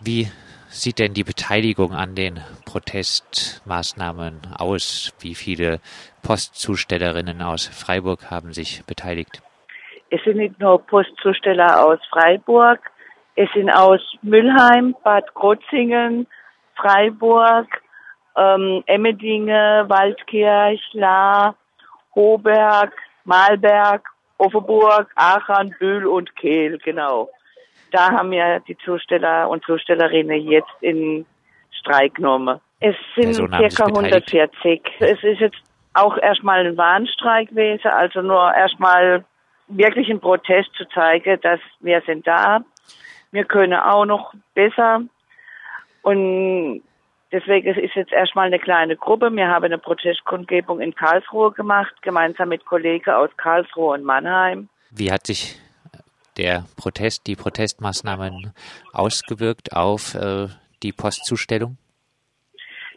[0.00, 0.28] Wie
[0.68, 5.12] sieht denn die Beteiligung an den Protestmaßnahmen aus?
[5.18, 5.80] Wie viele
[6.22, 9.42] Postzustellerinnen aus Freiburg haben sich beteiligt?
[10.10, 12.80] Es sind nicht nur Postzusteller aus Freiburg,
[13.34, 16.26] es sind aus Mülheim, Bad Krotzingen,
[16.76, 17.66] Freiburg,
[18.36, 21.54] ähm, Emmendinge, Waldkirch, La,
[22.14, 22.92] Hoberg,
[23.24, 24.08] Malberg,
[24.38, 27.28] Offenburg, Aachen, Bühl und Kehl, genau.
[27.90, 31.26] Da haben wir die Zusteller und Zustellerinnen jetzt in
[31.70, 32.60] Streik genommen.
[32.80, 34.82] Es sind circa 140.
[35.00, 35.58] Es ist jetzt
[35.94, 39.24] auch erstmal ein Warnstreik gewesen, also nur erstmal
[39.68, 42.60] wirklich ein Protest zu zeigen, dass wir sind da.
[43.32, 45.02] Wir können auch noch besser.
[46.02, 46.82] Und
[47.32, 49.30] deswegen ist jetzt erstmal eine kleine Gruppe.
[49.30, 54.68] Wir haben eine Protestkundgebung in Karlsruhe gemacht, gemeinsam mit Kollegen aus Karlsruhe und Mannheim.
[54.90, 55.60] Wie hat sich
[56.38, 58.52] der Protest, die Protestmaßnahmen
[58.92, 60.48] ausgewirkt auf äh,
[60.82, 61.76] die Postzustellung?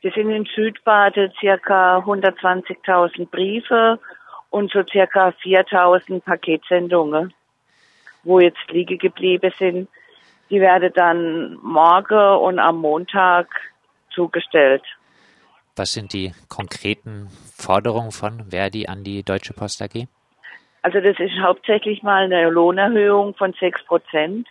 [0.00, 3.98] Wir sind in Südbade circa 120.000 Briefe
[4.50, 7.32] und so circa 4.000 Paketsendungen,
[8.24, 9.88] wo jetzt liegen geblieben sind.
[10.48, 13.48] Die werden dann morgen und am Montag
[14.14, 14.82] zugestellt.
[15.74, 20.06] Was sind die konkreten Forderungen von Verdi an die Deutsche Post AG?
[20.86, 24.46] Also das ist hauptsächlich mal eine Lohnerhöhung von sechs Prozent,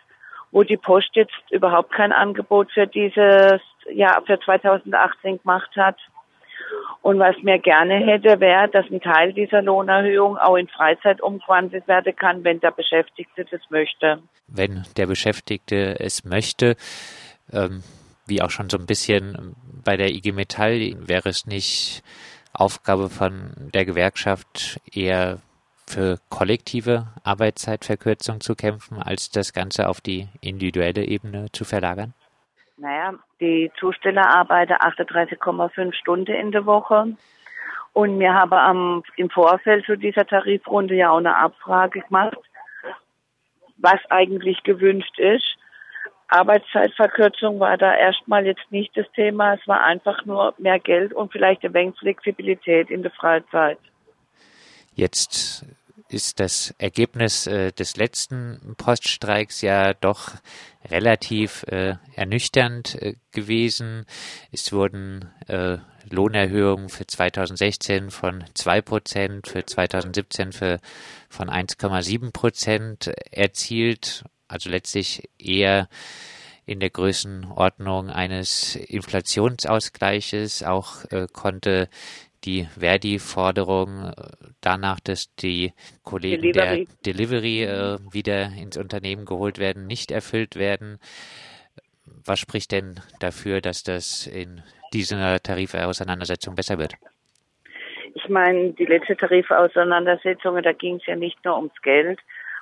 [0.52, 5.96] wo die Post jetzt überhaupt kein Angebot für dieses Jahr für 2018 gemacht hat.
[7.02, 11.88] Und was mir gerne hätte, wäre, dass ein Teil dieser Lohnerhöhung auch in Freizeit umgewandelt
[11.88, 14.20] werden kann, wenn der Beschäftigte das möchte.
[14.50, 16.76] Wenn der Beschäftigte es möchte,
[17.54, 17.82] ähm,
[18.28, 22.04] wie auch schon so ein bisschen bei der IG Metall, wäre es nicht
[22.52, 25.40] Aufgabe von der Gewerkschaft, eher
[25.88, 32.14] für kollektive Arbeitszeitverkürzung zu kämpfen, als das Ganze auf die individuelle Ebene zu verlagern?
[32.78, 37.16] Naja, die Zusteller arbeiten 38,5 Stunden in der Woche.
[37.94, 42.38] Und wir haben am, im Vorfeld zu dieser Tarifrunde ja auch eine Abfrage gemacht,
[43.78, 45.56] was eigentlich gewünscht ist.
[46.28, 49.54] Arbeitszeitverkürzung war da erstmal jetzt nicht das Thema.
[49.54, 53.78] Es war einfach nur mehr Geld und vielleicht ein wenig Flexibilität in der Freizeit.
[54.96, 55.66] Jetzt
[56.08, 60.32] ist das Ergebnis äh, des letzten Poststreiks ja doch
[60.90, 64.06] relativ äh, ernüchternd äh, gewesen.
[64.52, 65.78] Es wurden äh,
[66.10, 70.80] Lohnerhöhungen für 2016 von zwei Prozent, für 2017 für,
[71.30, 74.24] von 1,7 Prozent erzielt.
[74.48, 75.90] Also letztlich eher
[76.66, 80.64] in der Größenordnung eines Inflationsausgleiches.
[80.64, 81.90] Auch äh, konnte
[82.46, 84.12] die Verdi-Forderung äh,
[84.62, 85.74] danach, dass die
[86.04, 86.88] Kollegen Delivery.
[87.04, 91.00] der Delivery äh, wieder ins Unternehmen geholt werden, nicht erfüllt werden.
[92.26, 94.62] Was spricht denn dafür, dass das in
[94.94, 96.94] dieser Tarifauseinandersetzung besser wird?
[98.14, 102.20] Ich meine, die letzte Tarifauseinandersetzung, da ging es ja nicht nur ums Geld,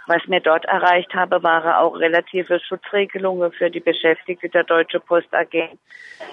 [0.07, 5.33] was mir dort erreicht habe, waren auch relative Schutzregelungen für die Beschäftigten der Deutsche Post
[5.33, 5.69] AG.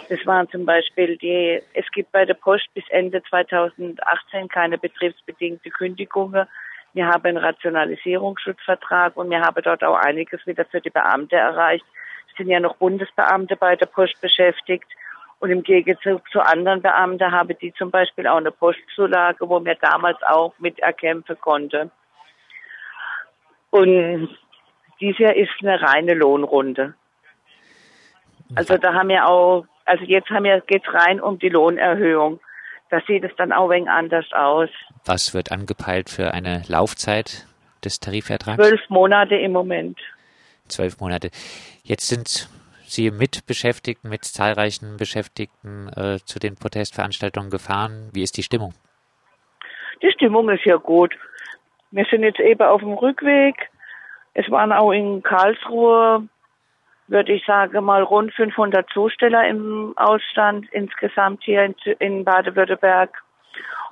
[0.08, 5.70] Das waren zum Beispiel die, es gibt bei der Post bis Ende 2018 keine betriebsbedingte
[5.70, 6.46] Kündigungen.
[6.94, 11.84] Wir haben einen Rationalisierungsschutzvertrag und wir haben dort auch einiges wieder für die Beamte erreicht.
[12.30, 14.86] Es sind ja noch Bundesbeamte bei der Post beschäftigt.
[15.38, 19.76] Und im Gegenzug zu anderen Beamten habe die zum Beispiel auch eine Postzulage, wo mir
[19.76, 21.90] damals auch mit erkämpfen konnte.
[23.70, 24.28] Und
[25.00, 26.94] dies Jahr ist eine reine Lohnrunde.
[28.54, 32.40] Also da haben wir auch, also jetzt haben wir, geht's rein um die Lohnerhöhung.
[32.90, 34.68] Da sieht es dann auch ein wenig anders aus.
[35.04, 37.46] Was wird angepeilt für eine Laufzeit
[37.84, 38.60] des Tarifvertrags?
[38.60, 39.98] Zwölf Monate im Moment.
[40.66, 41.30] Zwölf Monate.
[41.84, 42.48] Jetzt sind
[42.82, 48.10] Sie mit Beschäftigten, mit zahlreichen Beschäftigten äh, zu den Protestveranstaltungen gefahren.
[48.12, 48.74] Wie ist die Stimmung?
[50.02, 51.14] Die Stimmung ist ja gut.
[51.92, 53.68] Wir sind jetzt eben auf dem Rückweg.
[54.34, 56.28] Es waren auch in Karlsruhe,
[57.08, 63.10] würde ich sagen, mal rund 500 Zusteller im Ausstand insgesamt hier in, in Baden-Württemberg.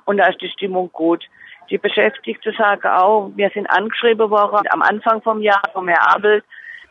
[0.05, 1.25] Und da ist die Stimmung gut.
[1.69, 6.41] Die Beschäftigten sagen auch, wir sind angeschrieben worden am Anfang vom Jahr vom Herr Abel,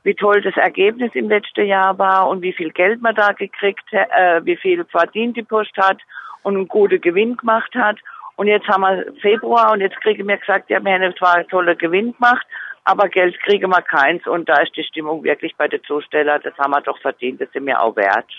[0.05, 3.84] wie toll das Ergebnis im letzten Jahr war und wie viel Geld man da gekriegt,
[3.93, 5.99] äh, wie viel verdient die Post hat
[6.43, 7.96] und einen guten Gewinn gemacht hat.
[8.38, 11.49] Und jetzt haben wir Februar und jetzt kriegen wir gesagt, ja, wir haben zwar einen
[11.49, 12.46] tollen Gewinn gemacht,
[12.85, 16.56] aber Geld kriegen wir keins und da ist die Stimmung wirklich bei den Zustellern, das
[16.56, 18.31] haben wir doch verdient, das sind wir auch wert.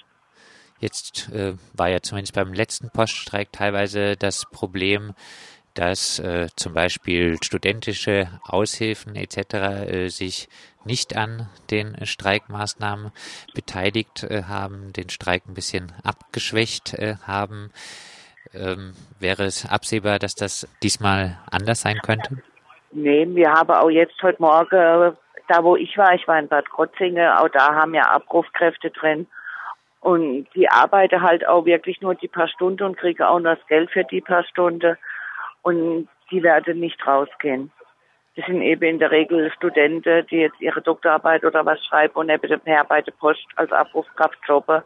[0.80, 5.16] Jetzt äh, war ja zumindest beim letzten Poststreik teilweise das Problem,
[5.74, 9.54] dass äh, zum Beispiel studentische Aushilfen etc.
[9.54, 10.48] Äh, sich
[10.86, 13.12] nicht an den Streikmaßnahmen
[13.54, 17.72] beteiligt äh, haben, den Streik ein bisschen abgeschwächt äh, haben.
[18.54, 22.42] Ähm, wäre es absehbar, dass das diesmal anders sein könnte?
[22.92, 25.16] Nee, wir haben auch jetzt heute Morgen,
[25.48, 29.28] da wo ich war, ich war in Bad Krotzinge, auch da haben ja Abrufkräfte drin.
[30.02, 33.68] Und die arbeiten halt auch wirklich nur die paar Stunden und kriegen auch noch das
[33.68, 34.98] Geld für die paar Stunden.
[35.62, 37.72] Und die werden nicht rausgehen.
[38.36, 42.30] Das sind eben in der Regel Studenten, die jetzt ihre Doktorarbeit oder was schreiben und
[42.30, 44.82] eben bei der Post als Abrufkraft jobben.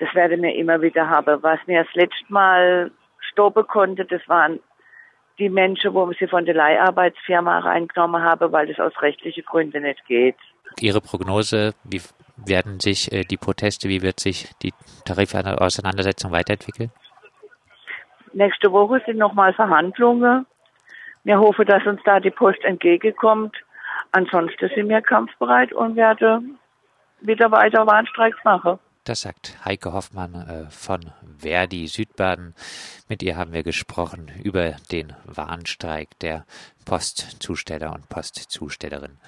[0.00, 1.42] Das werden wir immer wieder haben.
[1.42, 4.58] Was mir das letzte Mal stoppen konnte, das waren
[5.38, 9.84] die Menschen, wo wir sie von der Leiharbeitsfirma reingenommen haben, weil das aus rechtlichen Gründen
[9.84, 10.36] nicht geht.
[10.80, 12.02] Ihre Prognose, wie
[12.36, 14.72] werden sich äh, die Proteste, wie wird sich die
[15.04, 16.90] Tarifauseinandersetzung weiterentwickeln?
[18.32, 20.46] Nächste Woche sind nochmal Verhandlungen
[21.24, 23.56] wir hoffen, dass uns da die Post entgegenkommt.
[24.12, 26.58] Ansonsten sind wir kampfbereit und werden
[27.20, 28.78] wieder weiter Warnstreiks machen.
[29.04, 32.54] Das sagt Heike Hoffmann äh, von Verdi Südbaden.
[33.08, 36.44] Mit ihr haben wir gesprochen über den Warnstreik der
[36.84, 39.18] Postzusteller und Postzustellerin.